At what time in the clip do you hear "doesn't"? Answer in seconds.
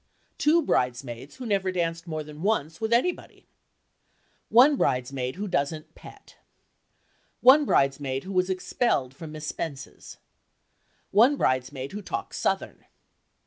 5.47-5.93